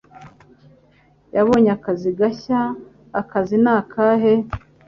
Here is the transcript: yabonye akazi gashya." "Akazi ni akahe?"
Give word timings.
yabonye 1.35 1.69
akazi 1.77 2.09
gashya." 2.19 2.61
"Akazi 3.21 3.55
ni 3.63 3.71
akahe?" 3.79 4.33